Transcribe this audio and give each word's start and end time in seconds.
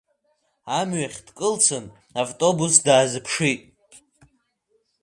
Амҩахь 0.79 1.19
дкылсын, 1.27 1.85
автобус 2.21 2.75
даазԥшит. 2.85 3.61